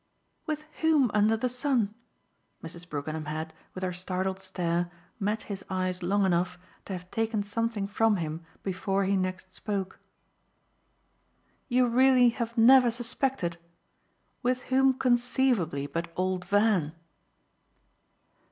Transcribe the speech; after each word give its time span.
"With 0.47 0.63
whom 0.81 1.11
under 1.13 1.37
the 1.37 1.47
sun?" 1.47 1.93
Mrs. 2.63 2.89
Brookenham 2.89 3.25
had, 3.25 3.53
with 3.75 3.83
her 3.83 3.93
startled 3.93 4.39
stare, 4.39 4.89
met 5.19 5.43
his 5.43 5.63
eyes 5.69 6.01
long 6.01 6.25
enough 6.25 6.57
to 6.85 6.93
have 6.93 7.11
taken 7.11 7.43
something 7.43 7.85
from 7.85 8.15
him 8.15 8.43
before 8.63 9.03
he 9.05 9.15
next 9.15 9.53
spoke. 9.53 9.99
"You 11.67 11.85
really 11.87 12.29
have 12.29 12.57
never 12.57 12.89
suspected? 12.89 13.59
With 14.41 14.63
whom 14.73 14.95
conceivably 14.95 15.85
but 15.85 16.11
old 16.17 16.45
Van?" 16.45 16.93